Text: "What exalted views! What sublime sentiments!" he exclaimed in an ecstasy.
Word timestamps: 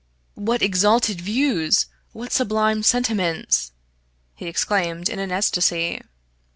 "What 0.33 0.63
exalted 0.63 1.21
views! 1.21 1.85
What 2.11 2.31
sublime 2.31 2.81
sentiments!" 2.81 3.71
he 4.33 4.47
exclaimed 4.47 5.07
in 5.09 5.19
an 5.19 5.31
ecstasy. 5.31 6.01